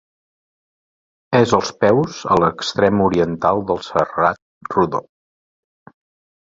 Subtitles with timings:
[1.39, 5.07] És als peus, a l'extrem oriental, del Serrat Rodó.